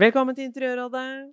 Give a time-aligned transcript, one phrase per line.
[0.00, 1.32] Velkommen til Interiørrådet.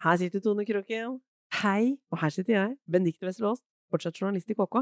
[0.00, 1.18] Her sitter Tone Kroken.
[1.58, 1.98] Hei.
[2.08, 3.60] Og her sitter jeg, Benedicte Wesselås,
[3.92, 4.78] fortsatt journalist i KK.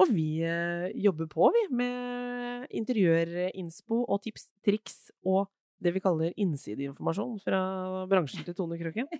[0.00, 4.96] Og vi eh, jobber på, vi, med interiørinspo og tips, triks
[5.28, 5.50] og
[5.84, 7.60] det vi kaller innsideinformasjon fra
[8.08, 9.12] bransjen til Tone Kroken.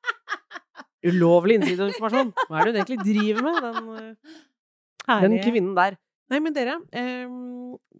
[1.12, 2.32] Ulovlig innsideinformasjon!
[2.48, 4.16] Hva er det hun egentlig driver med, den,
[5.12, 6.00] eh, den kvinnen der?
[6.28, 7.28] Nei, men dere, eh,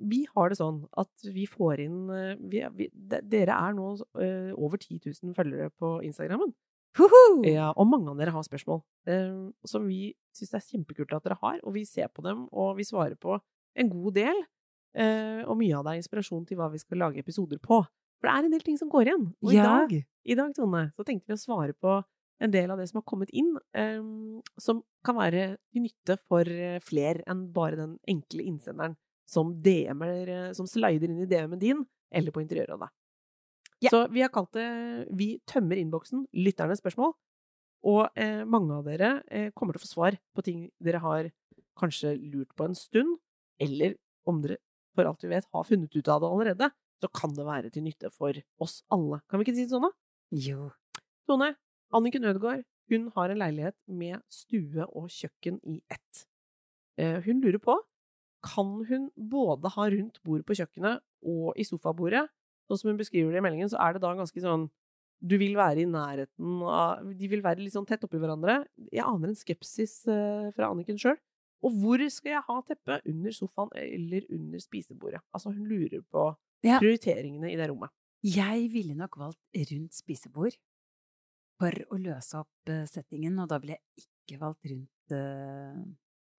[0.09, 3.95] vi har det sånn at vi får inn eh, vi, vi, de, Dere er nå
[4.21, 6.53] eh, over 10 000 følgere på Instagrammen.
[6.99, 7.23] Hoho!
[7.47, 11.39] Ja, og mange av dere har spørsmål eh, som vi syns er kjempekult at dere
[11.41, 13.39] har, og vi ser på dem, og vi svarer på
[13.79, 14.45] en god del.
[14.99, 17.81] Eh, og mye av det er inspirasjon til hva vi skal lage episoder på.
[18.19, 19.27] For det er en del ting som går igjen.
[19.45, 22.01] Og i dag, i dag, Tone, så tenkte vi å svare på
[22.41, 24.00] en del av det som har kommet inn, eh,
[24.61, 28.97] som kan være til nytte for fler flere enn bare den enkle innsenderen
[29.28, 32.89] som DM-er, eh, som slider inn i DM-en din, eller på Interiørrådet.
[33.84, 33.92] Ja.
[33.92, 37.12] Så vi har kalt det Vi tømmer innboksen, lytternes spørsmål.
[37.86, 41.28] Og eh, mange av dere eh, kommer til å få svar på ting dere har
[41.78, 43.20] kanskje lurt på en stund,
[43.62, 43.94] eller
[44.27, 44.59] om dere
[44.97, 47.84] for alt vi vet har funnet ut av det allerede, så kan det være til
[47.86, 49.20] nytte for oss alle.
[49.31, 49.92] Kan vi ikke si det sånn, da?
[50.34, 50.72] Jo.
[51.31, 51.53] Tone,
[51.94, 56.25] Anniken Ødegaard, hun har en leilighet med stue og kjøkken i ett.
[57.00, 57.77] Eh, hun lurer på,
[58.44, 62.27] kan hun både ha rundt bord på kjøkkenet og i sofabordet?
[62.69, 64.69] Sånn som hun beskriver det i meldingen, så er det da ganske sånn
[65.19, 68.60] du vil være i nærheten av De vil være litt sånn tett oppi hverandre.
[68.93, 71.16] Jeg aner en skepsis eh, fra Anniken sjøl.
[71.66, 73.09] Og hvor skal jeg ha teppet?
[73.10, 75.25] Under sofaen eller under spisebordet?
[75.34, 76.28] Altså, hun lurer på
[76.62, 77.91] prioriteringene i det rommet.
[78.22, 80.54] Jeg ville nok valgt rundt spisebord
[81.59, 85.79] for å løse opp eh, settingen, og da ville jeg ikke valgt rundt uh,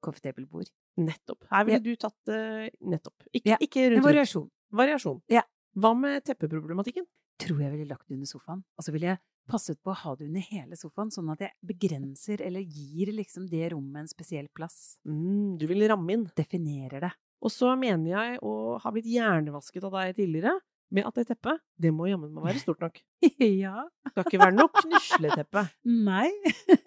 [0.05, 0.69] coffee table-bord.
[0.99, 1.45] Nettopp.
[1.51, 1.83] Her ville Ja.
[1.83, 3.27] du tatt uh, nettopp.
[3.33, 4.09] Ikke, Ja, ikke En rundt rundt.
[4.11, 4.49] variasjon.
[4.71, 5.21] Variasjon.
[5.31, 5.43] Ja.
[5.79, 7.05] Hva med teppeproblematikken?
[7.39, 8.63] Tror jeg ville lagt det under sofaen.
[8.77, 9.19] Og så ville jeg
[9.49, 13.47] passet på å ha det under hele sofaen, sånn at jeg begrenser eller gir liksom
[13.49, 14.97] det rommet en spesiell plass.
[15.07, 16.25] Mm, du vil ramme inn.
[16.37, 17.11] Definerer det.
[17.41, 20.57] Og så mener jeg å ha blitt hjernevasket av deg tidligere
[20.91, 22.95] med at det teppet, det må jammen meg være stort nok.
[23.63, 23.83] ja.
[24.07, 25.63] Det skal ikke være noe knusleteppe.
[25.85, 26.29] Nei.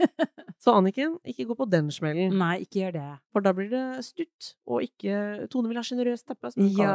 [0.62, 2.34] Så Anniken, ikke gå på den smellen.
[2.38, 3.06] Nei, ikke gjør det.
[3.34, 6.52] For da blir det stutt, og ikke Tone vil ha sjenerøst teppe.
[6.78, 6.94] Ja.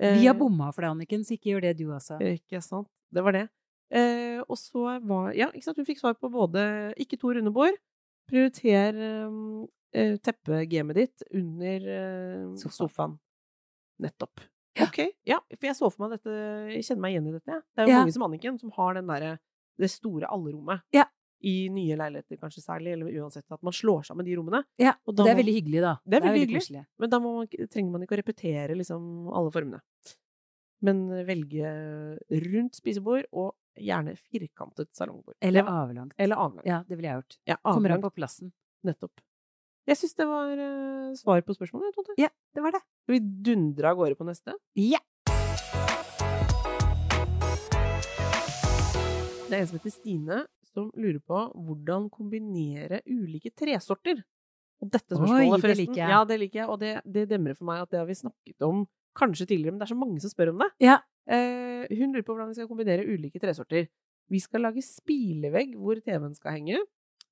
[0.00, 2.20] Eh, Vi har bomma for det, Anniken, så ikke gjør det du også.
[2.34, 2.88] Ikke sant.
[3.12, 3.46] Det var det.
[3.90, 6.62] Eh, og så var Ja, ikke sant, hun fikk svar på både
[7.00, 7.76] ikke to runde bord.
[8.30, 9.40] Prioriter eh,
[9.96, 13.16] eh, teppegamet ditt under eh, sofaen.
[14.00, 14.44] Nettopp.
[14.78, 14.98] Ok.
[15.26, 16.34] Ja, for jeg så for meg dette
[16.76, 17.56] Jeg kjenner meg igjen i dette.
[17.74, 19.38] Det er jo mange som Anniken som har den derre
[19.80, 20.82] det store allerommet.
[20.92, 21.06] Ja.
[21.42, 24.62] I nye leiligheter kanskje særlig, eller uansett at man slår sammen de rommene.
[24.78, 25.94] Ja, Og det er må- veldig hyggelig, da.
[26.06, 26.60] Det er veldig hyggelig.
[26.60, 26.86] koselig.
[27.00, 29.80] Men da man, trenger man ikke å repetere liksom alle formene.
[30.82, 35.34] Men velge rundt spisebord, og gjerne firkantet salongbord.
[35.40, 36.12] Eller avlangt.
[36.18, 36.66] eller avlangt.
[36.66, 37.36] Ja, det ville jeg gjort.
[37.46, 38.52] Ja, Kommer an avlangt, på plassen.
[38.84, 39.20] nettopp.
[39.90, 41.96] Jeg syns det var uh, svar på spørsmålet.
[41.96, 42.14] Tone.
[42.20, 42.78] Ja, det var det.
[43.02, 43.18] Skal vi
[43.48, 44.54] dundre av gårde på neste?
[44.78, 45.00] Ja.
[49.48, 50.38] Det er en som heter Stine,
[50.70, 54.22] som lurer på hvordan kombinere ulike tresorter.
[54.78, 56.12] Og dette Oi, spørsmålet, det forresten liker jeg.
[56.14, 58.68] Ja, det liker jeg, og det, det demrer for meg at det har vi snakket
[58.68, 58.86] om
[59.18, 60.70] kanskje tidligere, men det er så mange som spør om det.
[60.86, 61.00] Ja.
[61.26, 63.90] Eh, hun lurer på hvordan vi skal kombinere ulike tresorter.
[64.30, 66.78] Vi skal lage spilevegg hvor TV-en skal henge.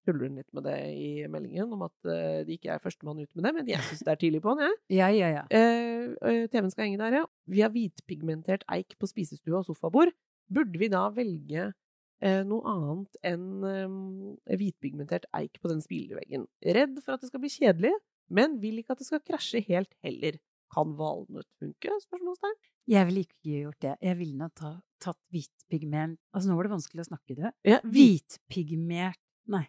[0.07, 3.31] Tuller hun litt med det i meldingen, om at eh, de ikke er førstemann ut
[3.37, 4.79] med det, men jeg syns det er tidlig på'n, jeg.
[4.99, 5.43] Ja, ja, ja.
[5.55, 7.27] Eh, eh, TV-en skal henge der, ja.
[7.50, 10.15] Vi har hvitpigmentert eik på spisestue og sofabord.
[10.49, 16.49] Burde vi da velge eh, noe annet enn eh, hvitpigmentert eik på den spileveggen?
[16.79, 17.94] Redd for at det skal bli kjedelig,
[18.33, 20.41] men vil ikke at det skal krasje helt heller.
[20.73, 21.94] Kan valnøtt funke?
[22.05, 22.59] Spørsmålstegn.
[22.89, 23.94] Jeg ville ikke gjort det.
[24.05, 27.53] Jeg ville nok ta, tatt hvitpigment Altså, nå var det vanskelig å snakke det.
[27.69, 28.37] Ja, hvit...
[28.49, 29.65] Hvitpigmert Nei.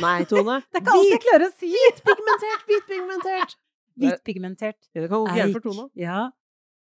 [0.00, 0.60] Nei, Tone.
[0.72, 1.70] Det er ikke alt jeg klarer å si!
[1.74, 2.64] Hvitpigmentert!
[2.70, 3.54] Hvitpigmentert!
[4.00, 5.66] Hvitpigmentert Det kan gå gærent for.
[5.68, 5.86] Tone.
[5.98, 6.30] Ja.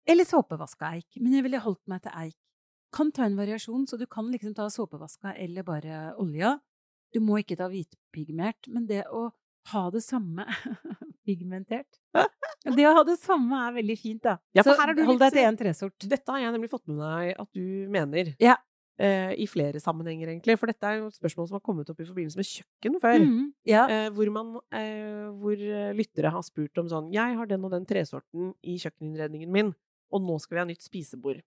[0.08, 1.20] Eller såpevaska eik.
[1.20, 2.36] Men jeg ville holdt meg til eik.
[2.92, 6.58] Kan ta en variasjon, så du kan liksom ta såpevaska eller bare olja.
[7.12, 9.30] Du må ikke ta hvitpigmentert, men det å
[9.72, 10.42] ha det samme
[11.26, 12.00] pigmentert
[12.76, 14.36] Det å ha det samme er veldig fint, da.
[14.54, 15.96] Ja, Så her du hold deg til én tresort.
[16.06, 18.30] Dette har jeg nemlig fått med meg at du mener.
[18.42, 18.54] Ja.
[19.02, 20.54] Eh, I flere sammenhenger, egentlig.
[20.60, 23.22] For dette er jo et spørsmål som har kommet opp i forbindelse med kjøkken før.
[23.24, 23.86] Mm, ja.
[23.90, 27.72] Eh, hvor, man, eh, hvor eh, lyttere har spurt om sånn Jeg har den og
[27.74, 29.72] den tresorten i kjøkkeninnredningen min,
[30.12, 31.40] og nå skal vi ha nytt spisebord.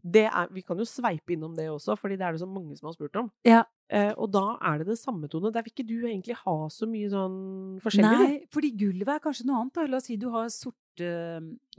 [0.00, 2.76] Det er, vi kan jo sveipe innom det også, fordi det er det så mange
[2.76, 3.30] som har spurt om.
[3.48, 3.62] Ja.
[3.88, 5.52] Eh, og da er det det samme, Tone.
[5.54, 7.38] Der vil ikke du egentlig ha så mye sånn
[7.84, 8.26] forskjellig?
[8.26, 9.78] Nei, fordi gulvet er kanskje noe annet.
[9.78, 9.86] Da.
[9.88, 10.76] La oss si du har sort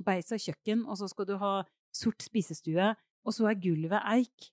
[0.01, 1.53] beis av kjøkken, og så skal du ha
[1.93, 2.89] sort spisestue,
[3.21, 4.49] og så er gulvet eik.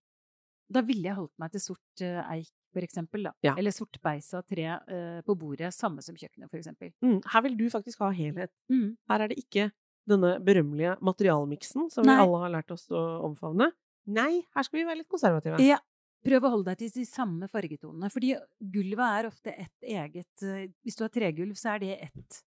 [0.68, 3.28] Da ville jeg holdt meg til sort eh, eik, for eksempel.
[3.28, 3.32] Da.
[3.46, 3.54] Ja.
[3.56, 6.92] Eller sort beisa tre eh, på bordet, samme som kjøkkenet, for eksempel.
[7.04, 8.52] Mm, her vil du faktisk ha helhet.
[8.72, 8.90] Mm.
[9.10, 9.70] Her er det ikke
[10.08, 13.70] denne berømmelige materialmiksen som vi alle har lært oss å omfavne.
[14.08, 15.60] Nei, her skal vi være litt konservative.
[15.64, 15.80] Ja.
[16.24, 18.32] Prøv å holde deg til de samme fargetonene, fordi
[18.74, 22.40] gulvet er ofte et eget eh, Hvis du har tregulv, så er det ett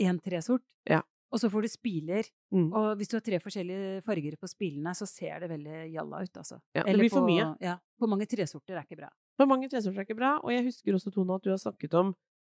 [0.00, 0.64] én tresort.
[0.88, 1.02] Ja.
[1.32, 2.72] Og så får du spiler, Mm.
[2.76, 6.32] og hvis du har tre forskjellige farger på spilene, så ser det veldig jalla ut,
[6.36, 6.60] altså.
[6.74, 7.56] Ja, det Eller blir for på- mye.
[7.60, 7.78] Ja.
[7.98, 9.08] For mange tresorter er ikke bra.
[9.38, 11.94] For mange tresorter er ikke bra, og jeg husker også, Tone, at du har snakket
[11.94, 12.14] om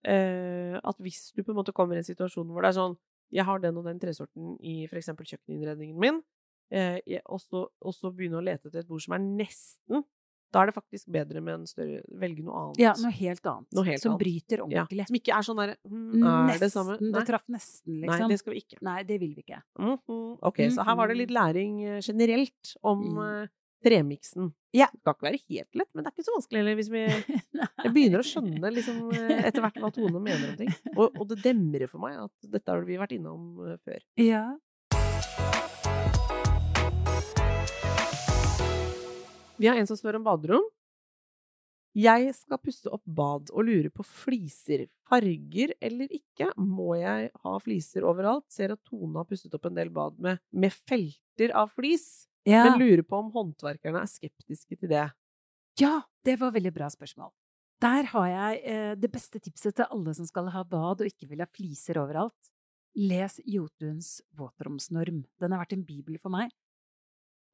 [0.07, 2.97] eh, at hvis du på en måte kommer i en situasjon hvor det er sånn
[3.33, 6.23] Jeg har den og den tresorten i for eksempel kjøkkeninnredningen min,
[6.71, 10.05] eh, og så begynne å lete etter et bord som er nesten
[10.55, 12.79] Da er det faktisk bedre med en større Velge noe annet.
[12.81, 13.69] Ja, noe helt annet.
[13.75, 14.23] Noe helt som annet.
[14.23, 15.07] bryter Ja, ordentlig.
[15.11, 16.25] Som ikke er sånn derre mm,
[16.55, 16.97] Er det samme?
[17.01, 17.11] Nei.
[17.19, 18.31] Det traff nesten, Nei, liksom.
[18.31, 18.79] det skal vi ikke.
[18.87, 19.61] Nei, det vil vi ikke.
[19.83, 20.23] Mhm.
[20.51, 23.21] Ok, så her var det litt læring eh, generelt om Mm.
[23.43, 23.49] eh,
[23.85, 24.53] tremiksen.
[24.73, 24.87] Ja.
[24.95, 27.03] Det skal ikke være helt lett, men det er ikke så vanskelig heller hvis vi
[27.85, 30.73] Jeg begynner å skjønne liksom, eh, etter hvert hva Tone mener om ting.
[30.97, 34.01] Og, og det demrer for meg at dette har vi vært innom før.
[34.17, 34.47] Ja.
[39.61, 40.65] Vi har en som spør om baderom.
[41.95, 44.89] Jeg skal pusse opp bad og lurer på fliser.
[45.07, 46.49] Farger eller ikke?
[46.59, 48.49] Må jeg ha fliser overalt?
[48.51, 52.65] Ser at Tone har pusset opp en del bad med, med felter av flis, Ja.
[52.67, 55.07] men lurer på om håndverkerne er skeptiske til det.
[55.81, 57.31] ja, det var veldig bra spørsmål.
[57.81, 61.29] Der har jeg eh, det beste tipset til alle som skal ha bad og ikke
[61.29, 62.51] vil ha fliser overalt.
[62.97, 65.25] Les Jotuns våtromsnorm.
[65.41, 66.51] Den har vært en bibel for meg.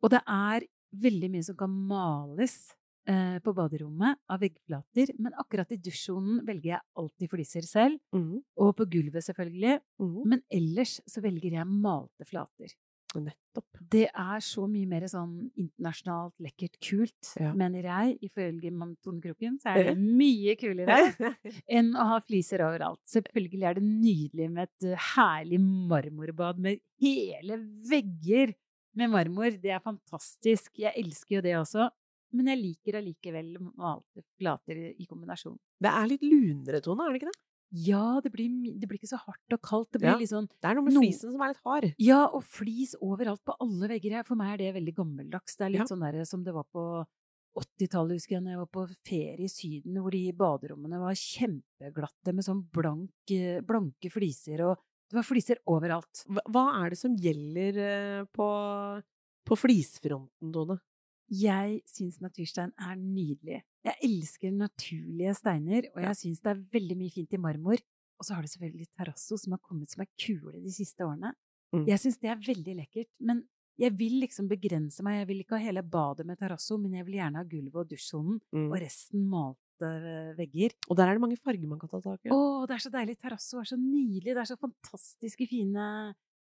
[0.02, 2.74] Og det er veldig mye som kan males
[3.08, 5.14] eh, på baderommet av veggplater.
[5.18, 8.42] men akkurat i dusjsonen velger jeg alltid fliser selv, Mm.
[8.58, 9.80] og på gulvet selvfølgelig.
[10.00, 10.22] Mm.
[10.26, 12.68] Men ellers så velger jeg malte flater.
[13.16, 13.66] Nettopp.
[13.90, 17.52] Det er så mye mer sånn internasjonalt lekkert kult, Ja.
[17.52, 18.18] mener jeg.
[18.22, 18.70] Ifølge
[19.02, 20.86] Tone Kroken så er det mye kulere
[21.68, 23.00] enn å ha fliser overalt.
[23.10, 27.58] Selvfølgelig er det nydelig med et eh, herlig marmorbad med hele
[27.90, 28.54] vegger
[28.96, 29.50] med marmor.
[29.60, 30.72] Det er fantastisk.
[30.78, 31.90] Jeg elsker jo det også.
[32.32, 35.56] Men jeg liker allikevel malte plater i kombinasjon.
[35.82, 37.40] Det er litt lunere, Tone, er det ikke det?
[37.86, 38.48] Ja, det blir,
[38.78, 39.90] det blir ikke så hardt og kaldt.
[39.92, 40.26] Det blir Ja.
[40.26, 41.94] sånn Det er noe med flisen som er litt hard.
[41.98, 44.10] Ja, og flis overalt på alle vegger.
[44.10, 44.22] her.
[44.24, 45.56] For meg er det veldig gammeldags.
[45.56, 45.86] Det er litt Ja.
[45.86, 47.04] sånn der som det var på
[47.56, 52.32] 80-tallet, husker jeg, når jeg var på ferie i Syden, hvor de baderommene var kjempeglatte
[52.32, 54.78] med sånn blank, eh, blanke fliser, og
[55.10, 56.22] det var fliser overalt.
[56.30, 58.46] Hva, er det som gjelder eh, på,
[59.48, 60.78] på flisfronten, Tone?
[61.30, 63.60] Jeg syns naturstein er nydelig.
[63.86, 67.78] Jeg elsker naturlige steiner, og jeg syns det er veldig mye fint i marmor.
[68.20, 71.30] Og så har du selvfølgelig terrasso, som har kommet som ei kule de siste årene.
[71.72, 71.86] Mm.
[71.88, 73.44] Jeg syns det er veldig lekkert, men
[73.80, 75.20] jeg vil liksom begrense meg.
[75.22, 77.88] Jeg vil ikke ha hele badet med terrasso, men jeg vil gjerne ha gulvet og
[77.94, 78.66] dusjsonen, Mm.
[78.68, 80.74] og resten malte eh, vegger.
[80.88, 82.32] Og der er det mange farger man kan ta tak i.
[82.34, 83.18] Å, det er så deilig!
[83.20, 84.34] Terrasso er så nydelig!
[84.34, 85.84] Det er så fantastiske fine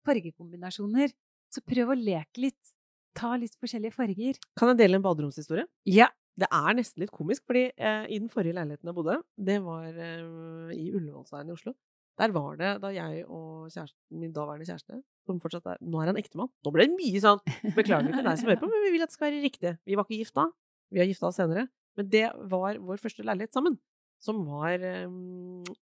[0.08, 1.14] fargekombinasjoner.
[1.52, 2.74] Så prøv å leke litt.
[3.18, 4.40] Ta litt forskjellige farger.
[4.60, 5.68] Kan jeg dele en baderomshistorie?
[5.90, 6.10] Ja.
[6.40, 9.90] Det er nesten litt komisk, fordi eh, i den forrige leiligheten jeg bodde, det var
[9.92, 11.74] eh, i Ullevålsveien i Oslo.
[12.22, 16.12] Der var det da jeg og kjæresten, min daværende kjæreste, som fortsatt er Nå er
[16.12, 16.52] han ektemann.
[16.66, 17.40] Nå ble det mye sånn
[17.78, 19.74] Beklager til deg som hører på, men vi vil at det skal være riktig.
[19.88, 20.48] Vi var ikke gift da.
[20.92, 21.68] Vi har gifta oss senere.
[22.00, 23.80] Men det var vår første leilighet sammen.
[24.22, 25.10] Som var eh,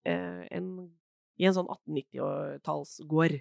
[0.08, 0.72] eh, en,
[1.40, 3.40] i en sånn 1890-tallsgård.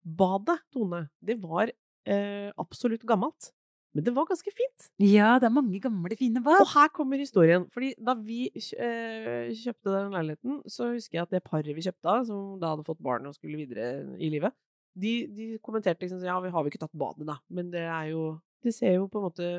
[0.00, 3.52] Badet, Tone, det var eh, absolutt gammelt.
[3.90, 4.86] Men det var ganske fint.
[5.02, 6.60] Ja, det er mange gamle, fine bad.
[6.62, 7.64] Og her kommer historien.
[7.74, 12.12] Fordi da vi eh, kjøpte den leiligheten, så husker jeg at det paret vi kjøpte
[12.12, 13.90] av, som da hadde fått barn og skulle videre
[14.22, 14.54] i livet,
[14.98, 17.38] de, de kommenterte liksom sånn Ja, vi har jo ikke tatt badet, da.
[17.50, 18.24] Men det er jo
[18.60, 19.50] Det ser jo på en måte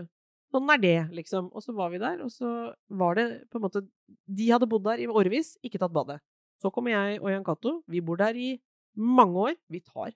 [0.52, 1.48] Sånn er det, liksom.
[1.56, 2.50] Og så var vi der, og så
[2.90, 3.86] var det på en måte
[4.28, 6.20] De hadde bodd der i årevis, ikke tatt badet.
[6.62, 7.78] Så kommer jeg og Jan Cato.
[7.90, 8.52] Vi bor der i
[9.00, 9.56] mange år.
[9.72, 10.12] Vi tar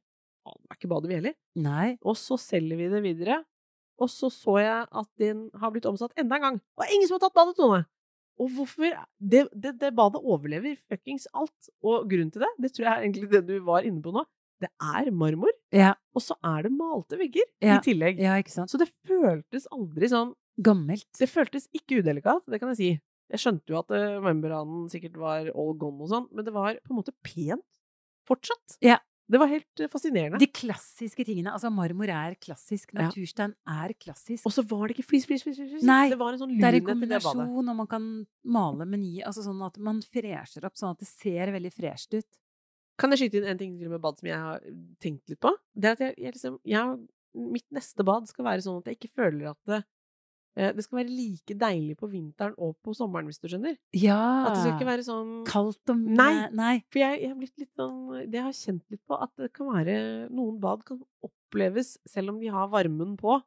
[0.46, 1.34] faen er ikke badet, vi heller.
[1.58, 1.96] Nei.
[2.06, 3.40] Og så selger vi det videre.
[3.98, 6.58] Og så så jeg at den har blitt omsatt enda en gang.
[6.78, 7.86] Og ingen som har tatt badet, Tone!
[8.36, 8.92] Og hvorfor
[9.24, 11.70] det, det, det badet overlever fuckings alt.
[11.82, 14.26] Og grunnen til det, det tror jeg er egentlig det du var inne på nå,
[14.62, 15.52] det er marmor.
[15.76, 15.94] Ja.
[16.16, 17.78] Og så er det malte vegger Ja.
[17.80, 18.20] i tillegg.
[18.24, 18.72] Ja, ikke sant?
[18.72, 18.90] Så det
[19.26, 21.10] føltes aldri sånn Gammelt.
[21.20, 22.92] Det føltes ikke udelikat, det kan jeg si.
[23.34, 26.78] Jeg skjønte jo at eh, membranen sikkert var all gone og sånn, men det var
[26.86, 27.66] på en måte pent
[28.30, 28.78] fortsatt.
[28.86, 29.02] Ja.
[29.26, 30.38] Det var helt eh, fascinerende.
[30.42, 31.50] De klassiske tingene.
[31.56, 32.94] Altså, marmor er klassisk.
[32.94, 33.08] Ja.
[33.08, 34.46] Naturstein er klassisk.
[34.46, 35.86] Og så var det ikke flis, flis, flis, flis.
[35.86, 37.26] Nei, det var en sånn er en lunhet i det badet.
[37.34, 38.08] kombinasjon, og man kan
[38.56, 42.14] male med ny Altså sånn at man fresher opp sånn at det ser veldig fresht
[42.14, 42.30] ut.
[43.02, 44.62] Kan jeg skyte inn en ting til med bad som jeg har
[45.04, 45.52] tenkt litt på?
[45.74, 47.00] Det er at jeg, jeg liksom jeg,
[47.36, 49.82] Mitt neste bad skal være sånn at jeg ikke føler at det
[50.56, 53.76] eh, Det skal være like deilig på vinteren og på sommeren, hvis du skjønner.
[53.98, 54.20] Ja!
[54.46, 56.48] At det skal ikke være sånn Kaldt og Nei.
[56.56, 56.76] Nei.
[56.94, 59.52] For jeg, jeg har blitt litt sånn Det jeg har kjent litt på, at det
[59.56, 59.98] kan være
[60.32, 63.40] Noen bad kan oppleves, selv om de har varmen på,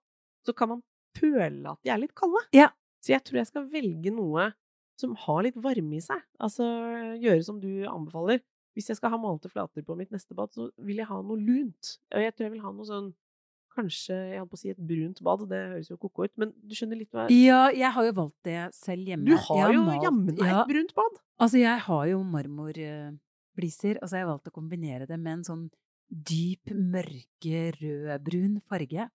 [0.47, 0.85] så kan man
[1.19, 2.41] føle at de er litt kalde.
[2.57, 2.71] Ja.
[3.05, 4.51] Så jeg tror jeg skal velge noe
[4.99, 6.23] som har litt varme i seg.
[6.43, 6.67] Altså
[7.23, 8.43] gjøre som du anbefaler.
[8.75, 11.39] Hvis jeg skal ha malte flater på mitt neste bad, så vil jeg ha noe
[11.39, 11.97] lunt.
[12.15, 13.09] Og jeg tror jeg vil ha noe sånn
[13.79, 16.51] Kanskje jeg holdt på å si et brunt bad, det høres jo ko-ko ut, men
[16.67, 19.29] du skjønner litt hva Ja, jeg har jo valgt det selv hjemme.
[19.29, 21.21] Du har, har jo jammen meg ja, et brunt bad!
[21.39, 25.45] Altså, jeg har jo marmorbliser, og så har jeg valgt å kombinere det med en
[25.47, 25.65] sånn
[26.09, 29.09] dyp, mørke, rødbrun farge.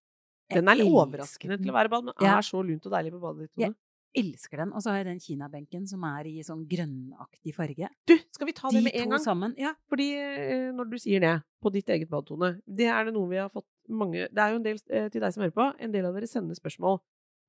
[0.51, 1.63] Jeg Den er overraskende den.
[1.65, 2.37] til å være bad, men Ja.
[2.37, 3.57] er så lunt og deilig på badet ditt.
[3.57, 3.69] Ja.
[4.15, 4.73] Elsker den.
[4.73, 7.89] Og så har jeg den kinabenken som er i sånn grønnaktig farge.
[8.09, 9.23] Du, skal vi ta det De med en gang?
[9.23, 9.55] sammen.
[9.57, 9.71] Ja.
[9.89, 13.29] Fordi eh, når du sier det, på ditt eget bad, Tone, det er det noe
[13.31, 15.65] vi har fått mange Det er jo en del eh, til deg som hører på.
[15.83, 16.99] En del av dere sender spørsmål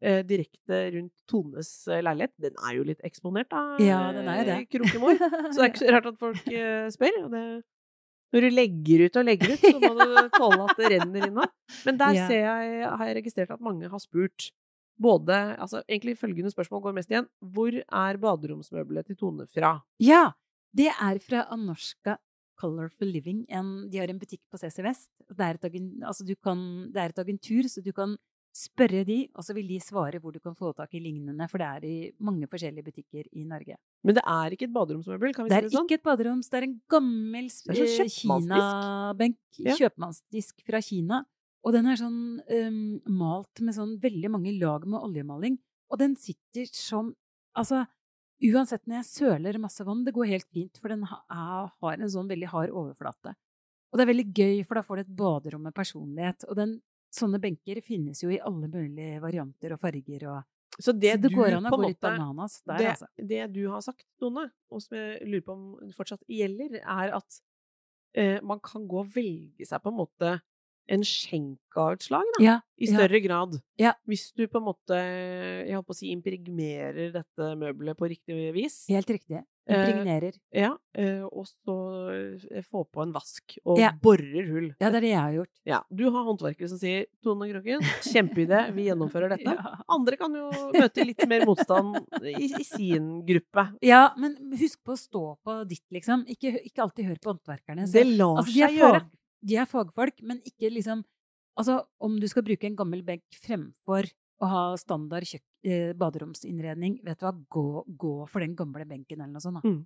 [0.03, 2.33] eh, direkte rundt Tones leilighet.
[2.49, 4.59] Den er jo litt eksponert, da, Ja, den er jo det.
[4.73, 5.21] Krokemor.
[5.21, 6.43] Så det er ikke så rart at folk
[6.97, 7.21] spør.
[7.27, 7.45] Og det,
[8.35, 11.37] når du legger ut og legger ut, så må du tåle at det renner inn
[11.39, 11.47] noe.
[11.87, 12.25] Men der Ja.
[12.27, 14.49] ser jeg, har jeg registrert at mange har spurt
[15.01, 17.29] både altså Egentlig følgende spørsmål går mest igjen.
[17.55, 19.77] Hvor er baderomsmøbelet til Tone fra?
[20.03, 20.31] Ja,
[20.75, 22.19] det er fra Anorska
[22.61, 23.45] Colorful Living.
[23.51, 25.11] En, de har en butikk på CC Vest.
[25.29, 26.59] Det er, et, altså du kan,
[26.95, 28.17] det er et agentur, så du kan
[28.55, 31.59] spørre de, og så vil de svare hvor du kan få tak i lignende, for
[31.59, 33.75] det er i mange forskjellige butikker i Norge.
[34.07, 36.07] Men det er ikke et baderomsmøbel, kan vi Det si er det er ikke et
[36.07, 38.13] baderoms, det er en gammel Det sånn eh.
[38.15, 39.41] Kinabenk.
[39.59, 39.75] Ja.
[39.81, 41.25] Kjøpmannsdisk fra Kina.
[41.65, 45.59] Og den er sånn um, malt med sånn veldig mange lag med oljemaling.
[45.93, 47.15] Og den sitter som
[47.55, 47.85] Altså,
[48.43, 52.27] uansett når jeg søler masse vann, det går helt fint, for den har en sånn
[52.27, 53.31] veldig hard overflate.
[53.93, 56.43] Og det er veldig gøy, for da får du et baderom med personlighet.
[56.51, 56.73] Og den,
[57.15, 60.41] sånne benker finnes jo i alle mulige varianter og farger og
[60.83, 63.07] Så det, Så det du går an å gå litt bananas der, det, altså.
[63.31, 67.39] det du har sagt, Tone, og som jeg lurer på om fortsatt gjelder, er at
[68.19, 70.33] eh, man kan gå og velge seg på en måte
[70.89, 72.61] en skjenkautslag, da, Ja.
[72.79, 72.97] i ja.
[72.97, 73.61] større grad.
[73.79, 73.95] Ja.
[74.07, 74.95] Hvis du på en måte,
[75.67, 78.87] jeg holdt på å si, impregnerer dette møbelet på riktig vis.
[78.89, 79.43] Helt riktig.
[79.67, 80.35] Eh, Impregnerer.
[80.53, 81.75] Ja, eh, og så
[82.13, 83.93] eh, få på en vask, og Ja.
[84.03, 84.75] borer hull.
[84.79, 85.53] Ja, det er det jeg har gjort.
[85.65, 89.55] Ja, du har håndverkere som sier 'Tone Kroken, kjempeidé, vi gjennomfører dette'.
[89.57, 89.77] Ja.
[89.89, 93.71] Andre kan jo møte litt mer motstand i, i sin gruppe.
[93.81, 96.27] Ja, men husk på å stå på ditt, liksom.
[96.29, 97.87] Ikke, ikke alltid hør på håndverkerne.
[97.89, 99.01] Så- Det lar altså, seg gjøre.
[99.45, 101.05] De er fagfolk, men ikke liksom
[101.55, 104.09] Altså, om du skal bruke en gammel benk fremfor
[104.43, 109.37] å ha standard eh, baderomsinnredning, vet du hva, gå, gå for den gamle benken eller
[109.37, 109.61] noe sånt.
[109.63, 109.71] Da.
[109.71, 109.85] Mm.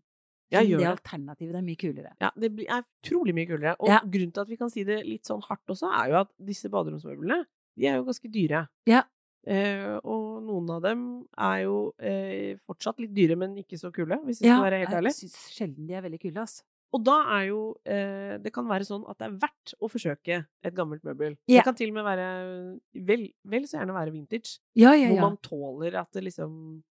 [0.55, 0.93] Jeg gjør det det.
[0.95, 1.59] alternativet.
[1.59, 2.15] Er mye kulere.
[2.25, 3.75] Ja, det er utrolig mye kulere.
[3.85, 4.01] Og Ja.
[4.01, 6.71] grunnen til at vi kan si det litt sånn hardt også, er jo at disse
[6.73, 7.45] baderomsmøblene,
[7.77, 8.69] de er jo ganske dyre.
[8.89, 9.03] Ja.
[9.47, 11.05] Eh, og noen av dem
[11.37, 14.97] er jo eh, fortsatt litt dyre, men ikke så kule, hvis jeg skal være helt
[14.97, 15.13] ærlig.
[15.13, 16.63] jeg syns sjelden de er veldig kule, ass.
[16.97, 20.39] Og da er jo eh, Det kan være sånn at det er verdt å forsøke
[20.65, 21.35] et gammelt møbel.
[21.45, 21.61] Yeah.
[21.61, 22.29] Det kan til og med være
[23.11, 25.09] vel, vel så gjerne være vintage, Ja, ja, ja.
[25.13, 26.83] hvor man tåler at det liksom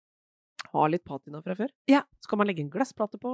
[0.73, 1.71] har litt patina fra før.
[1.89, 2.03] Ja.
[2.21, 3.33] Så kan man legge en glassplate på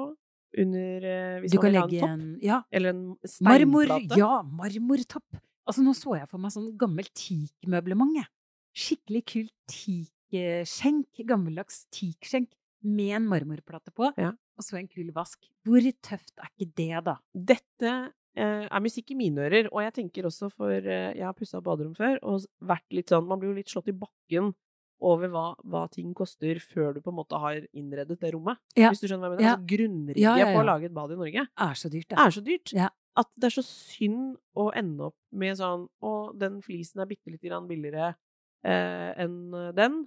[0.63, 2.11] under eh, hvis Du man vil ha en topp.
[2.11, 2.61] en Ja.
[2.71, 3.67] Eller en steinplate.
[3.67, 5.41] Marmor, ja, marmortopp.
[5.67, 8.27] Altså, nå så jeg for meg sånn gammelt teakmøblement.
[8.77, 12.51] Skikkelig kult teakskjenk, gammeldags teakskjenk,
[12.83, 14.33] med en marmorplate på, Ja.
[14.59, 15.39] Og så en kul vask.
[15.67, 17.17] Hvor tøft er ikke det, da?
[17.35, 17.93] Dette
[18.37, 21.59] eh, er musikk i mine ører, og jeg tenker også for eh, Jeg har pussa
[21.61, 24.53] opp baderom før, og vært litt sånn Man blir jo litt slått i bakken
[25.03, 28.61] over hva, hva ting koster før du på en måte har innredet det rommet.
[28.79, 28.93] Ja.
[28.93, 29.49] Hvis du skjønner hva jeg mener?
[29.49, 29.55] Ja.
[29.57, 32.19] Altså, grunnrigget Ja, ja, på å lage et bad i Norge Er så dyrt, det.
[32.23, 32.75] er så dyrt
[33.19, 37.29] at det er så synd å ende opp med sånn Å, den flisen er bitte
[37.35, 38.13] lite grann billigere
[38.65, 39.35] eh, enn
[39.77, 39.99] den.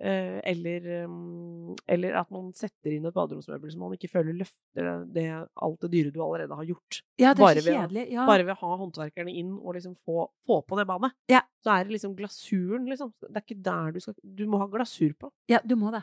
[0.00, 4.86] Eh, eller, um, eller at man setter inn et baderomsmøbel som man ikke føler løfter
[5.12, 5.26] det,
[5.60, 7.00] alt det dyre du allerede har gjort.
[7.20, 7.98] Ja, bare ved.
[8.08, 8.24] Ja.
[8.24, 11.12] Bare ved å ha håndverkerne inn og liksom få, få på det badet.
[11.28, 11.42] Ja.
[11.60, 13.12] Så er det liksom glasuren, liksom.
[13.26, 15.28] Det er ikke der du skal Du må ha glasur på.
[15.52, 16.00] ja, du må det.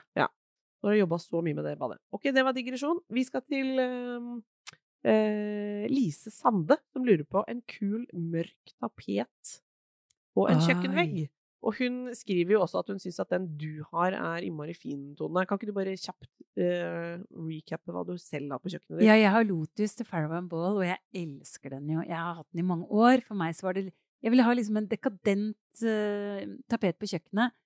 [0.78, 1.98] Når du har jobba så mye med det badet.
[2.14, 3.00] Ok, det var digresjon.
[3.10, 4.28] Vi skal til øh,
[5.10, 9.58] øh, Lise Sande, som lurer på en kul, mørk tapet
[10.38, 10.68] på en Oi.
[10.68, 11.18] kjøkkenvegg.
[11.66, 15.16] Og hun skriver jo også at hun syns at den du har, er innmari fin,
[15.18, 15.46] Tone.
[15.50, 16.30] Kan ikke du bare kjapt
[16.62, 19.08] uh, recappe hva du selv har på kjøkkenet ditt?
[19.10, 22.04] Ja, jeg har Lotus til Farrow Ball, og jeg elsker den jo.
[22.06, 23.26] Jeg har hatt den i mange år.
[23.26, 23.90] For meg så var det
[24.26, 27.58] Jeg ville ha liksom en dekadent uh, tapet på kjøkkenet.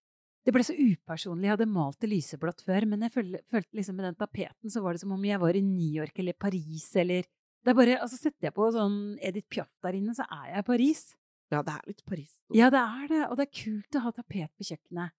[0.41, 1.45] Det ble så upersonlig.
[1.45, 4.81] Jeg hadde malt det lyseblått før, men jeg følte, følte liksom med den tapeten så
[4.81, 7.27] var det som om jeg var i New York eller Paris eller
[7.61, 10.63] det er bare, altså Setter jeg på sånn Edith Piaf der inne, så er jeg
[10.63, 11.03] i Paris.
[11.51, 12.37] Ja, det er litt Paris.
[12.55, 13.21] Ja, det er det.
[13.29, 15.11] Og det er kult å ha tapet på kjøkkenet.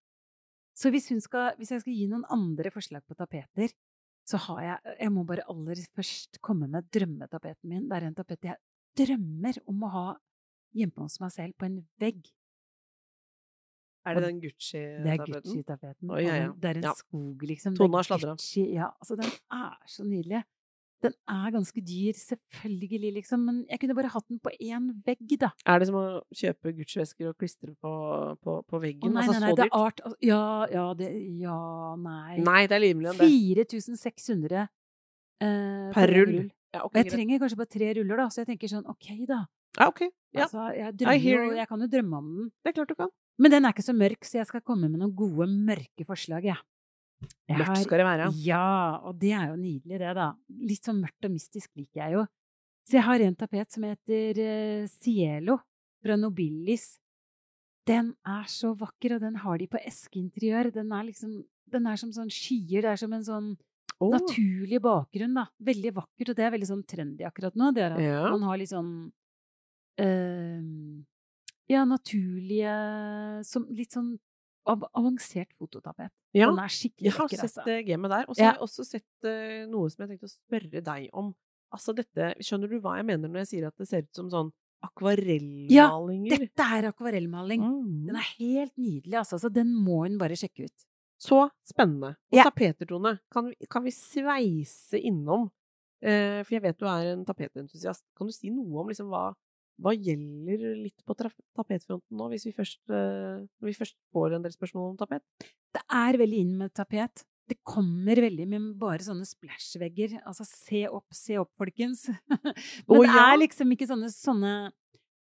[0.75, 3.75] Så hvis, hun skal, hvis jeg skal gi noen andre forslag på tapeter,
[4.25, 7.89] så har jeg Jeg må bare aller først komme med drømmetapeten min.
[7.91, 8.57] Det er en tapet jeg
[8.97, 10.07] drømmer om å ha
[10.73, 12.23] hjemme hos meg selv på en vegg.
[14.07, 15.05] Er det den Gucci-tapeten?
[15.05, 16.15] Det er Gucci-tapeten.
[16.23, 16.53] Ja, ja.
[16.59, 16.95] Det er en Ja.
[16.95, 17.77] skog, liksom.
[17.77, 18.35] Tone har sladra.
[18.57, 20.43] Ja, altså, den er så nydelig.
[21.03, 25.25] Den er ganske dyr, selvfølgelig, liksom, men jeg kunne bare hatt den på én vegg,
[25.41, 25.51] da.
[25.67, 27.93] Er det som å kjøpe Gucci-vesker og klistre på,
[28.43, 29.13] på, på Å veggen?
[29.17, 31.11] nei, altså nei, nei, så det er art Ja, ja, det
[31.43, 31.59] Ja,
[31.99, 32.39] nei.
[32.39, 33.17] Nei, det er enn det.
[33.19, 36.37] 4600 eh, Per rull.
[36.37, 36.51] rull.
[36.73, 37.15] Ja, okay, Og jeg greit.
[37.19, 39.41] trenger kanskje bare tre ruller, da, så jeg tenker sånn ok, da.
[39.79, 40.07] Ja, ok.
[40.33, 42.51] Ja, Altså, jeg, drømmer jeg kan jo drømme om den.
[42.63, 43.11] det er klart du kan.
[43.43, 46.45] Men den er ikke så mørk, så jeg skal komme med noen gode, mørke forslag,
[46.47, 46.57] jeg.
[46.57, 46.72] Jeg
[47.53, 48.29] Mørkt skal det være.
[48.45, 50.31] Ja, og det er jo nydelig, det, da.
[50.63, 52.25] Litt sånn mørkt og mystisk liker jeg jo.
[52.89, 55.59] Så jeg har en tapet som heter uh, Cielo
[56.03, 56.97] fra Nobilis.
[57.87, 60.71] Den er så vakker, og den har de på eskeinteriør.
[60.75, 62.83] Den er liksom Den er som sånn skyer.
[62.85, 63.47] Det er som en sånn
[64.03, 64.11] oh.
[64.13, 65.47] naturlig bakgrunn, da.
[65.63, 67.71] Veldig vakkert, og det er veldig sånn trendy akkurat nå.
[67.73, 68.27] Det er at Ja.
[68.35, 68.93] man har litt sånn
[70.03, 70.61] uh,
[71.71, 72.75] Ja, naturlige
[73.49, 74.19] som, Litt sånn
[74.67, 76.11] av, avansert fototapet.
[76.35, 76.47] ja.
[76.51, 77.87] Den er skikkelig Jeg har vakker, sett altså.
[77.87, 78.25] gamet der.
[78.29, 78.45] Og så Ja.
[78.51, 81.35] har jeg også sett eh, noe som jeg tenkte å spørre deg om.
[81.73, 84.29] Altså dette Skjønner du hva jeg mener når jeg sier at det ser ut som
[84.31, 84.53] sånn
[84.83, 86.39] akvarellmalinger?
[86.39, 87.63] Dette er akvarellmaling.
[87.63, 88.07] Mm.
[88.09, 89.39] Den er helt nydelig, altså.
[89.41, 90.87] Så den må hun bare sjekke ut.
[91.23, 92.17] Så spennende.
[92.33, 92.45] Og Ja.
[92.51, 93.21] tapeter, Tone.
[93.31, 95.51] Kan kan vi sveise innom?
[96.03, 98.03] Eh, for jeg vet du er en tapetentusiast.
[98.17, 99.35] Kan du si noe om liksom hva,
[99.83, 104.47] hva gjelder litt på tapetfronten nå, hvis vi først, eh, når vi først får en
[104.47, 105.25] del spørsmål om tapet?
[105.75, 107.25] Det er veldig inn med tapet.
[107.51, 110.21] Det kommer veldig med bare sånne splashvegger.
[110.29, 112.07] Altså, se opp, se opp, folkens.
[112.87, 114.55] Men Å, det er liksom ikke sånne, sånne,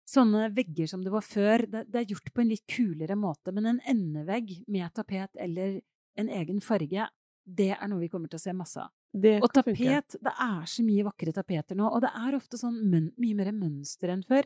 [0.10, 1.68] sånne vegger som det var før.
[1.70, 3.54] Det, det er gjort på en litt kulere måte.
[3.56, 5.80] Men en endevegg med tapet eller
[6.20, 7.08] en egen farge,
[7.46, 8.92] det er noe vi kommer til å se masse av.
[9.10, 12.78] Det Og tapet, det er så mye vakre tapeter nå, og det er ofte sånn
[12.94, 14.46] mye mer mønster enn før.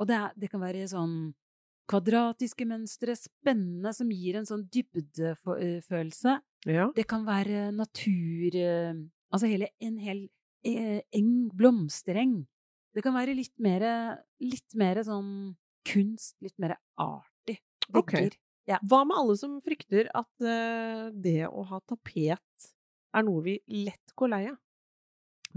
[0.00, 1.16] Og det, er, det kan være sånn
[1.90, 6.36] kvadratiske mønstre, spennende, som gir en sånn dybdefølelse.
[6.68, 6.90] Ja.
[6.94, 8.94] Det kan være natur eh,
[9.32, 10.26] Altså hele, en hel
[10.68, 12.42] eh, eng, blomstereng.
[12.92, 13.82] Det kan være litt mer,
[14.44, 15.54] litt mer sånn
[15.88, 17.56] kunst, litt mer artig.
[17.96, 18.12] Ok.
[18.68, 18.76] Ja.
[18.84, 22.68] Hva med alle som frykter at eh, det å ha tapet
[23.12, 24.58] er noe vi lett går lei av?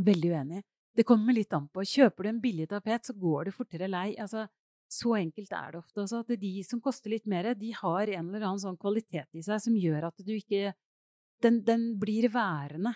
[0.05, 0.61] Veldig uenig.
[0.95, 1.83] Det kommer litt an på.
[1.83, 4.13] Kjøper du en billig tapet, så går du fortere lei.
[4.21, 4.45] Altså,
[4.91, 6.21] så enkelt er det ofte også.
[6.23, 9.63] At de som koster litt mer, de har en eller annen sånn kvalitet i seg
[9.63, 10.73] som gjør at du ikke
[11.43, 12.93] Den, den blir værende.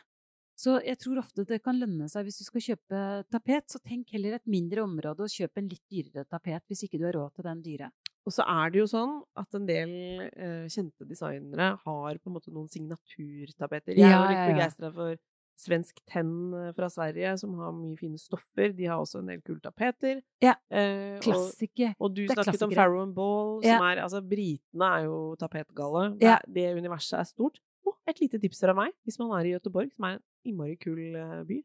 [0.56, 4.14] Så jeg tror ofte det kan lønne seg hvis du skal kjøpe tapet, så tenk
[4.16, 7.36] heller et mindre område og kjøp en litt dyrere tapet hvis ikke du har råd
[7.36, 7.90] til den dyre.
[8.28, 9.92] Og så er det jo sånn at en del
[10.36, 13.96] uh, kjente designere har på en måte noen signaturtapeter.
[13.98, 14.54] Jeg er jo litt ja, ja.
[14.54, 15.16] begeistra for
[15.60, 18.72] Svensk Tenn eh, fra Sverige, som har mye fine stoffer.
[18.76, 20.22] De har også en del kule tapeter.
[20.44, 20.54] Ja.
[20.72, 21.96] Eh, og, Klassiker.
[22.00, 22.76] og du snakket er snakket om.
[22.78, 23.80] Farrow and Ball, som Ja.
[23.92, 26.06] er Altså, britene er jo tapetgale.
[26.16, 26.38] Det, Ja.
[26.46, 27.60] Det, det universet er stort.
[27.86, 30.78] Og et lite tips fra meg, hvis man er i Göteborg, som er en innmari
[30.80, 31.02] kul
[31.48, 31.60] by,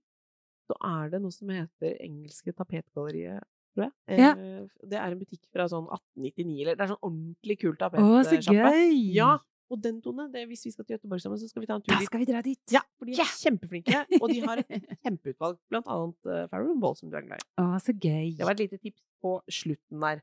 [0.67, 4.21] så er det noe som heter Engelske Tapetgalleriet, tror jeg.
[4.21, 4.31] Ja.
[4.35, 8.73] Eh, Det er en butikk fra sånn 1899, eller det er sånn ordentlig kult tapetsjappe.
[9.15, 9.33] Ja,
[9.73, 11.85] og den Tone, det, hvis vi skal til Gøteborg sammen, så skal vi ta en
[11.85, 12.61] tur Da skal vi dra dit!
[12.73, 13.33] Ja, for de er yeah.
[13.41, 17.41] kjempeflinke, og de har et kjempeutvalg, blant annet uh, Farrow Ball, som du er glad
[17.41, 17.49] i.
[17.63, 18.35] Å, så gøy!
[18.39, 20.23] Det var et lite tips på slutten der.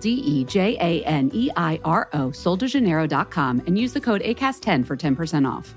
[0.00, 4.86] D E J A N E I R O, soldejaneiro.com, and use the code ACAST10
[4.86, 5.74] for 10% off.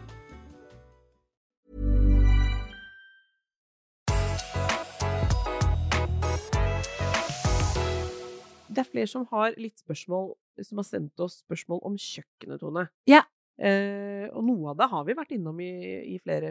[8.73, 10.33] Det er flere som har litt spørsmål,
[10.65, 12.87] som har sendt oss spørsmål om kjøkkenet, Tone.
[13.09, 13.21] Ja.
[13.53, 15.73] Eh, og noe av det har vi vært innom i,
[16.15, 16.49] i flere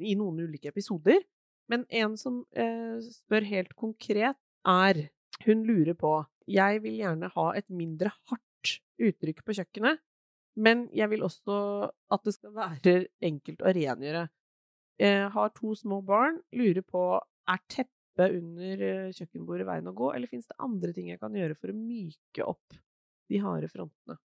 [0.00, 1.20] I noen ulike episoder.
[1.70, 5.08] Men en som eh, spør helt konkret, er
[5.42, 6.10] Hun lurer på
[6.50, 10.00] Jeg vil gjerne ha et mindre hardt uttrykk på kjøkkenet,
[10.62, 11.56] men jeg vil også
[12.12, 14.26] at det skal være enkelt å rengjøre.
[15.00, 17.04] Jeg har to små barn, lurer på
[17.50, 21.34] er teppet under eh, kjøkkenbordet veien å gå, eller fins det andre ting jeg kan
[21.34, 22.76] gjøre for å myke opp
[23.32, 24.18] de harde frontene?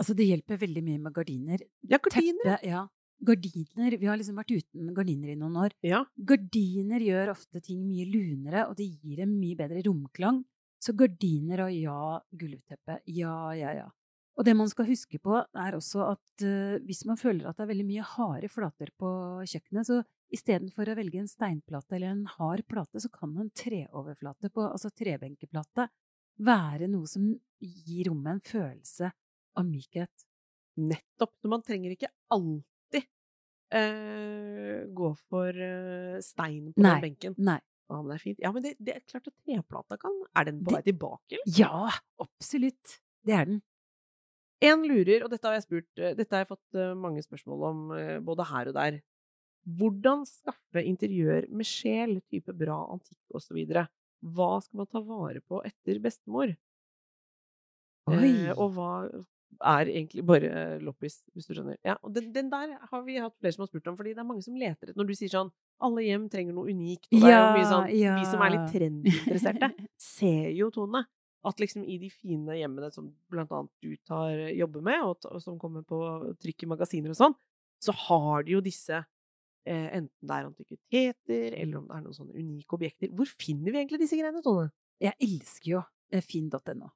[0.00, 1.66] Altså, det hjelper veldig mye med gardiner.
[1.84, 2.46] Ja, gardiner!
[2.46, 2.86] Teppe, ja.
[3.20, 5.74] Gardiner Vi har liksom vært uten gardiner i noen år.
[5.84, 6.00] Ja.
[6.16, 10.40] Gardiner gjør ofte ting mye lunere, og det gir en mye bedre romklang.
[10.80, 12.02] Så gardiner og ja,
[12.40, 13.00] gulvteppe.
[13.12, 13.88] Ja, ja, ja.
[14.40, 17.66] Og det man skal huske på, er også at uh, hvis man føler at det
[17.66, 19.10] er veldig mye harde flater på
[19.44, 20.00] kjøkkenet, så
[20.32, 24.92] istedenfor å velge en steinplate eller en hard plate, så kan en treoverflate, på, altså
[24.96, 25.88] trebenkeplate,
[26.40, 27.26] være noe som
[27.60, 29.10] gir rommet en følelse
[29.60, 30.26] av mykhet.
[30.80, 31.34] Nettopp.
[31.42, 33.08] når man trenger ikke alltid
[33.74, 36.94] uh, gå for uh, stein på Nei.
[36.94, 37.36] den benken.
[37.36, 37.58] Nei.
[37.90, 38.40] Ja, men det er fint.
[38.44, 41.52] Ja, men det, det er klart at treplata kan Er den på vei tilbake, eller?
[41.58, 41.90] Ja,
[42.22, 43.00] absolutt.
[43.26, 43.60] Det er den.
[44.64, 47.64] En lurer, og dette har jeg spurt eh, Dette har jeg fått eh, mange spørsmål
[47.70, 49.00] om eh, både her og der.
[49.80, 53.58] Hvordan skaffe interiør med sjel, type bra antikk osv.?
[54.20, 56.54] Hva skal man ta vare på etter bestemor?
[58.10, 58.20] Oi!
[58.20, 58.92] Eh, og hva
[59.60, 61.76] er egentlig bare loppis, hvis du skjønner.
[61.86, 64.22] Ja, og den, den der har vi hatt flere som har spurt om, fordi det
[64.22, 65.52] er mange som leter etter Når du sier sånn
[65.84, 68.74] alle hjem trenger noe unikt, og det er jo mye sånn Vi som er litt
[68.74, 69.70] trendinteresserte,
[70.16, 71.04] ser jo, Tone,
[71.48, 75.40] at liksom i de fine hjemmene som blant annet du tar jobber med, og, og
[75.44, 76.00] som kommer på
[76.42, 77.36] trykk i magasiner og sånn,
[77.80, 82.16] så har de jo disse eh, Enten det er antikviteter, eller om det er noen
[82.16, 83.12] sånne unike objekter.
[83.16, 84.68] Hvor finner vi egentlig disse greiene, Tone?
[85.00, 86.90] Jeg elsker jo eh, finn.no.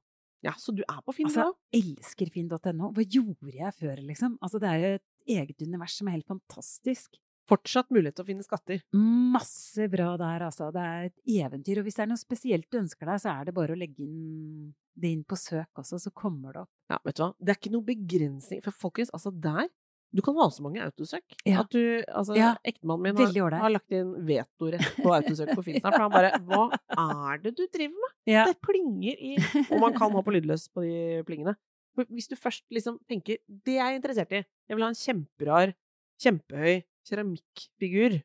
[0.45, 2.91] Ja, så du er på Finn Altså, Jeg elsker finn.no.
[2.93, 4.37] Hva gjorde jeg før, liksom?
[4.45, 7.17] Altså, det er jo et eget univers som er helt fantastisk.
[7.49, 8.81] Fortsatt mulighet til å finne skatter.
[8.97, 10.71] Masse bra der, altså.
[10.73, 11.81] Det er et eventyr.
[11.81, 14.05] Og hvis det er noe spesielt du ønsker deg, så er det bare å legge
[14.05, 16.71] inn det inn på søk også, så kommer det opp.
[16.93, 17.31] Ja, vet du hva?
[17.35, 18.61] Det er ikke noe begrensning.
[18.63, 19.67] For folkens, altså der
[20.15, 21.23] Du kan ha så mange autosøk.
[21.43, 21.63] Ja.
[21.65, 25.81] At du Altså, Ja, ektemannen min har, har lagt inn vetorett på autosøk på Finn
[25.81, 25.97] snart.
[25.97, 26.69] For han bare Hva
[27.33, 28.15] er det du driver med?
[28.31, 28.45] Ja.
[28.49, 29.35] Det plinger i
[29.69, 31.57] Og man kan ha på lydløs på de plingene.
[31.95, 34.43] For hvis du først liksom tenker Det er jeg interessert i.
[34.69, 35.75] Jeg vil ha en kjemperar,
[36.23, 38.21] kjempehøy keramikkfigur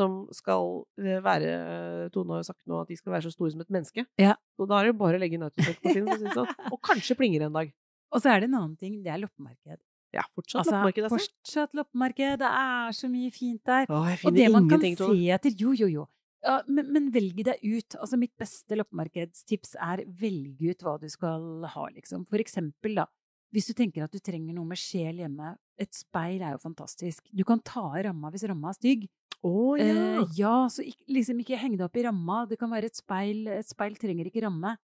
[0.00, 3.52] som skal eh, være Tone har jo sagt nå at de skal være så store
[3.54, 4.06] som et menneske.
[4.20, 4.34] Ja.
[4.56, 6.52] Så da er det jo bare å legge inn autosøk på Finn, sånn.
[6.72, 7.72] Og kanskje plinger en dag.
[8.12, 9.80] Og så er det en annen ting, det er loppemarked.
[10.12, 11.18] Ja, fortsatt Altså, loppemarked, altså.
[11.18, 12.40] fortsatt loppemarked.
[12.42, 13.86] Det er så mye fint der.
[13.88, 16.08] Å, jeg Og det man kan se etter Jo, jo, jo.
[16.42, 17.96] Ja, men, men velg deg ut.
[17.96, 22.26] Altså, mitt beste loppemarkedstips er velg ut hva du skal ha, liksom.
[22.28, 23.06] For eksempel, da,
[23.54, 27.24] hvis du tenker at du trenger noe med sjel hjemme, et speil er jo fantastisk.
[27.32, 29.06] Du kan ta av ramma hvis ramma er stygg.
[29.42, 29.86] Å ja!
[29.86, 32.42] Eh, ja, så ikke, liksom ikke heng det opp i ramma.
[32.50, 33.46] Det kan være et speil.
[33.50, 34.76] Et speil trenger ikke ramme.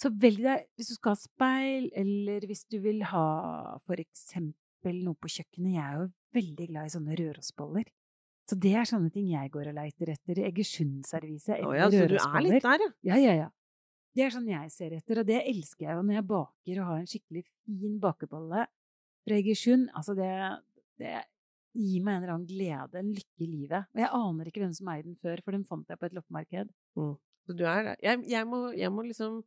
[0.00, 3.26] Så velg deg, hvis du skal ha speil, eller hvis du vil ha
[3.88, 5.76] for eksempel noe på kjøkkenet.
[5.76, 7.92] Jeg er jo veldig glad i sånne rørosboller.
[8.46, 10.40] Så det er sånne ting jeg går og leiter etter.
[10.46, 12.90] Egersund-servise oh eller ja, så du er litt der, ja.
[13.08, 13.48] Ja, ja, ja.
[14.16, 16.86] Det er sånn jeg ser etter, og det elsker jeg jo når jeg baker og
[16.88, 18.62] har en skikkelig fin bakebolle
[19.26, 19.90] fra Egersund.
[19.98, 20.30] Altså, det,
[21.02, 21.16] det
[21.76, 23.90] gir meg en eller annen glede, en lykke i livet.
[23.92, 26.16] Og jeg aner ikke hvem som eier den før, for den fant jeg på et
[26.16, 26.72] loppemarked.
[26.96, 28.00] Så du er der.
[28.06, 29.42] Jeg, jeg, må, jeg må liksom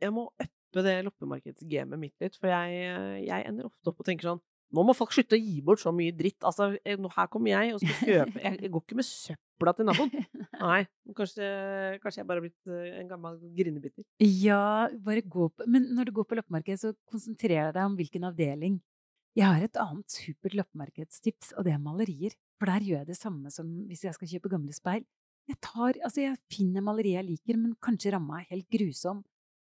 [0.00, 4.30] Jeg må uppe det loppemarkedsgamet mitt litt, for jeg, jeg ender ofte opp og tenker
[4.30, 6.38] sånn nå må folk slutte å gi bort så mye dritt.
[6.46, 10.12] Altså, her kommer jeg og skal kjøpe Jeg, jeg går ikke med søpla til naboen.
[10.62, 10.82] Nei.
[11.16, 11.48] Kanskje,
[12.04, 14.06] kanskje jeg bare har blitt eh, en gammel grinebiter.
[14.22, 18.28] Ja, bare gå på Men når du går på loppemarked, så konsentrer deg om hvilken
[18.30, 18.78] avdeling.
[19.38, 22.34] Jeg har et annet supert loppemarkedstips, og det er malerier.
[22.60, 25.06] For der gjør jeg det samme som hvis jeg skal kjøpe gamle speil.
[25.50, 29.24] Jeg tar Altså, jeg finner malerier jeg liker, men kanskje ramma er helt grusom.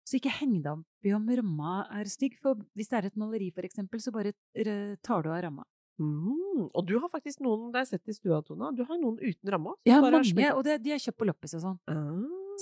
[0.07, 3.17] Så ikke heng deg opp i om ramma er stygg, for hvis det er et
[3.19, 4.33] maleri, for eksempel, så bare
[5.03, 5.65] tar du av ramma.
[5.99, 6.69] Mm.
[6.77, 9.17] Og du har faktisk noen, det har jeg sett i stua, Tona, du har noen
[9.19, 9.75] uten ramma.
[9.89, 11.79] Ja, mange, og det, de er kjøpt på loppis og sånn.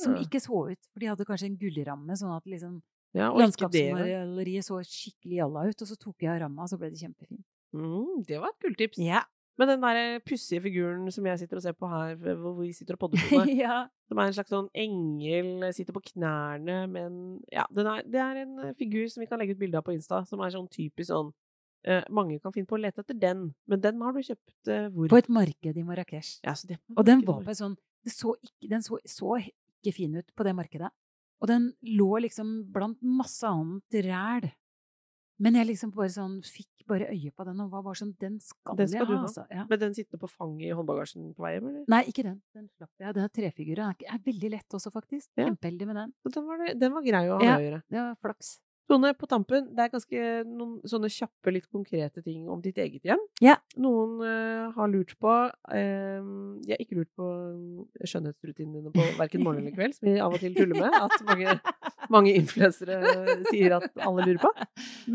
[0.00, 0.22] Som Ah.
[0.22, 2.80] ikke så ut, for de hadde kanskje en gullramme, sånn at liksom
[3.14, 6.90] ja, landskapsmaleriet så skikkelig jalla ut, og så tok jeg av ramma, og så ble
[6.90, 7.44] det kjempefint.
[7.74, 8.98] Mm, det var et gulltips.
[9.02, 9.22] Ja.
[9.60, 12.96] Men den der pussige figuren som jeg sitter og ser på her, hvor vi sitter
[12.96, 13.84] og podder på meg, ja.
[14.10, 17.20] som er en slags sånn engel, sitter på knærne, men
[17.54, 19.86] ja, den er, det er en eh, figur som vi kan legge ut bilde av
[19.86, 21.30] på Insta, som er sånn typisk sånn
[21.86, 24.90] eh, Mange kan finne på å lete etter den, men den har du kjøpt eh,
[24.90, 25.12] hvor?
[25.12, 26.36] På et marked i Marrakech.
[26.42, 28.98] ja, så det må Og den var på en sånn det så ikke, Den så,
[29.08, 30.90] så ikke fin ut på det markedet.
[31.42, 34.50] Og den lå liksom blant masse annet ræl.
[35.44, 38.38] Men jeg liksom bare sånn fikk bare øye på den og var bare sånn Den
[38.44, 39.44] skal, Den skal jeg ha, altså.
[39.52, 39.64] Ja.
[39.70, 41.84] Med den sittende på fanget i håndbagasjen på vei hjem, eller?
[41.94, 42.38] Nei, ikke den.
[42.56, 43.06] Den slapp jeg.
[43.06, 43.80] Ja, den trefigurer.
[43.84, 45.28] Den er, er veldig lett også, faktisk.
[45.36, 45.48] Ja.
[45.50, 46.12] Kjempeheldig med den.
[46.24, 47.56] Så den var, den var grei å ha Ja.
[47.56, 47.82] med å gjøre.
[47.90, 48.54] Det var flaks.
[48.90, 53.06] Tone, på tampen, det er ganske noen sånne kjappe, litt konkrete ting om ditt eget
[53.08, 53.22] hjem.
[53.44, 53.56] Ja.
[53.80, 56.26] Noen uh, har lurt på uh,
[56.60, 60.18] De har ikke lurt på eh, skjønnhetsrutinene dine på verken morgen eller kveld, som vi
[60.20, 61.56] av og til tuller med, at mange,
[62.12, 63.00] mange influensere
[63.48, 64.52] sier at alle lurer på.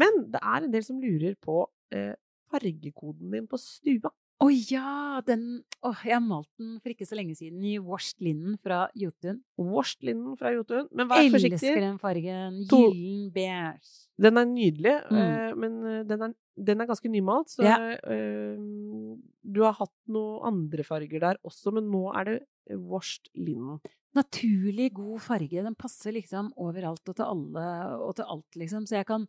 [0.01, 2.15] Men det er en del som lurer på uh,
[2.49, 4.13] fargekoden din på stua.
[4.39, 5.19] Å ja!
[5.27, 5.41] Den
[5.83, 9.41] oh, jeg har malt den for ikke så lenge siden i washed linen fra Jotun.
[9.59, 10.87] Washed linen fra Jotun.
[10.95, 11.57] Men vær forsiktig.
[11.59, 12.61] Elsker den fargen.
[12.71, 13.73] Gyllen beige.
[14.19, 15.19] Den er nydelig, Mm.
[15.19, 17.51] eh, men eh, den er, den er ganske nymalt.
[17.51, 17.75] Så Ja.
[17.99, 18.55] eh,
[19.43, 22.39] du har hatt noen andre farger der også, men nå er det
[22.79, 23.79] washed linen.
[24.15, 25.61] naturlig god farge.
[25.63, 27.65] Den passer liksom overalt og til alle
[28.01, 28.87] og til alt, liksom.
[28.87, 29.27] Så jeg kan,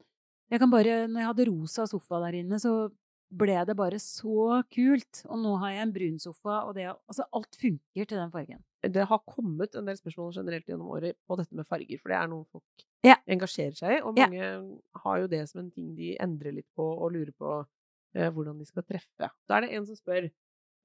[0.51, 2.91] jeg kan bare Når jeg hadde rosa sofa der inne, så
[3.31, 5.23] ble det bare så kult.
[5.31, 8.63] Og nå har jeg en brun sofa, og det Altså, alt funker til den fargen.
[8.83, 12.17] Det har kommet en del spørsmål generelt gjennom året på dette med farger, for det
[12.19, 13.17] er noe folk Ja.
[13.29, 14.01] engasjerer seg i.
[14.03, 14.27] Og Ja.
[14.27, 17.67] mange har jo det som en ting de endrer litt på og lurer på
[18.15, 19.31] eh, hvordan de skal treffe.
[19.49, 20.31] Da er det en som spør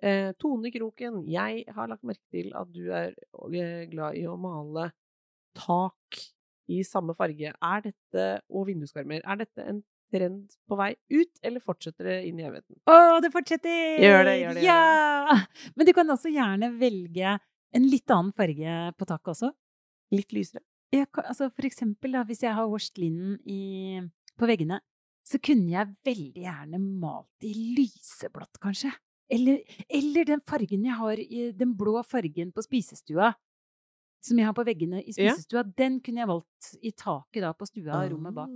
[0.04, 3.16] eh, Tone Kroken, jeg har lagt merke til at du er
[3.54, 4.92] eh, glad i å male
[5.56, 6.20] tak
[6.68, 7.54] i samme farge.
[7.62, 12.40] Er dette, og vinduskarmer, er dette en trend på vei ut, eller fortsetter det inn
[12.40, 12.78] i evigheten?
[12.90, 14.00] Å, det fortsetter!
[14.04, 14.64] Gjør det, gjør det, gjør det.
[14.68, 15.38] Ja!
[15.76, 17.38] Men du kan også gjerne velge
[17.76, 19.52] en litt annen farge på taket også.
[20.16, 20.64] Litt lysere?
[20.94, 24.00] Jeg altså for eksempel da, hvis jeg har washed linen i,
[24.40, 24.78] på veggene,
[25.26, 28.94] så kunne jeg veldig gjerne malt i lyseblått, kanskje.
[29.34, 33.32] Eller, eller den fargen jeg har i den blå fargen på spisestua,
[34.26, 35.34] som jeg har på veggene i Ja.
[35.34, 38.54] spisestua, den kunne jeg valgt i taket da på stua, rommet bak.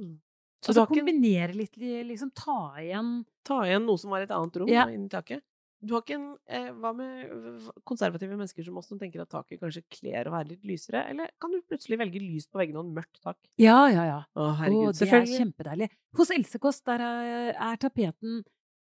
[0.62, 4.68] Så altså, kombinere litt, liksom ta igjen ta igjen noe som var et annet rom
[4.72, 4.88] Ja.
[4.92, 5.42] inni taket.
[5.82, 9.62] Du har ikke en eh, Hva med konservative mennesker som oss som tenker at taket
[9.62, 11.06] kanskje kler å være litt lysere?
[11.08, 13.38] Eller kan du plutselig velge lys på veggene og en mørkt tak?
[13.58, 14.18] Ja, ja, ja.
[14.36, 15.88] Å, Å, herregud, det er kjempedeilig.
[16.20, 18.42] Hos Else Kåss der er, er tapeten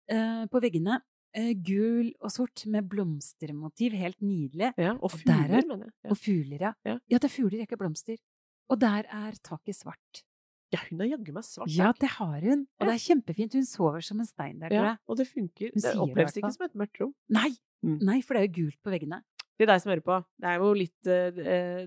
[0.10, 0.98] eh, på veggene
[1.38, 3.94] eh, gul og sort med blomstermotiv.
[3.94, 4.72] Helt nydelig.
[4.82, 5.94] Ja, og fugler, er- mener jeg.
[6.02, 6.10] Ja.
[6.10, 6.74] Og fugler, ja.
[6.90, 6.98] Ja.
[7.14, 8.18] Ja, det er fugler, ikke blomster.
[8.74, 10.24] Og der er taket svart.
[10.74, 12.66] Ja, hun har jaggu meg svart Ja, det har hun.
[12.80, 13.56] Og det er kjempefint.
[13.56, 15.72] Hun sover som en stein der, tror Ja, og det funker.
[15.74, 17.14] Hun Det oppleves ikke som et mørkt rom.
[17.32, 17.54] Nei!
[17.86, 18.00] Mm.
[18.04, 19.22] Nei, for det er jo gult på veggene.
[19.58, 21.86] Det er deg som hører på, det er jo litt eh, eh,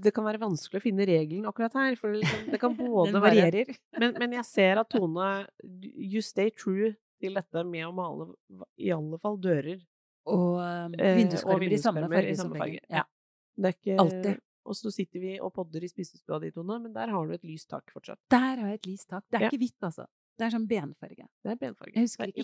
[0.00, 3.18] Det kan være vanskelig å finne regelen akkurat her, for det, liksom, kan både Den
[3.20, 3.72] være varierer.
[4.00, 5.26] men, men jeg ser at Tone
[5.92, 8.30] You stay true til dette med å male
[8.80, 9.76] i alle fall dører
[10.24, 12.80] Og um, Eh, vinduskarmer i samme vinduskarmer farge i samme farge.
[12.88, 13.04] Ja.
[13.60, 14.40] Det er ikke Alltid.
[14.64, 17.42] Og så sitter vi og podder i spisestua di, Tone, men der har du et
[17.44, 18.18] lyst tak fortsatt.
[18.30, 19.24] Der har jeg et lyst tak.
[19.30, 19.48] Det er Ja.
[19.50, 20.06] ikke hvitt, altså.
[20.38, 21.26] Det er sånn benfarge.
[21.44, 21.92] Det er benfarge.
[21.92, 22.42] Det er ikke hva ikke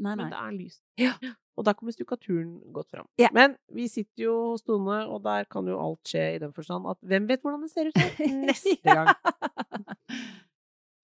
[0.00, 0.82] men det- er lyst.
[0.98, 1.14] Ja.
[1.56, 3.06] Og der kommer stukkaturen godt fram.
[3.18, 3.28] Ja.
[3.32, 6.86] Men vi sitter jo hos Tone, og der kan jo alt skje i den forstand
[6.86, 7.94] at hvem vet hvordan det ser ut
[8.46, 9.14] neste gang.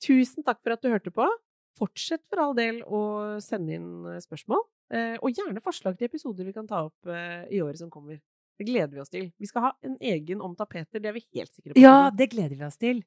[0.04, 1.26] Tusen takk for at du hørte på.
[1.78, 6.44] Fortsett for all del å sende inn eh, spørsmål, eh, og gjerne forslag til episoder
[6.44, 8.18] vi kan ta opp eh, i året som kommer.
[8.58, 9.30] Det gleder vi oss til.
[9.38, 11.80] Vi skal ha en egen om tapeter, det er vi helt sikre på.
[11.80, 13.04] Ja, det gleder vi oss til.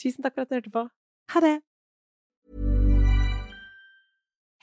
[0.00, 0.86] Tusen takk for at du hørte på.
[1.34, 1.58] Ha det!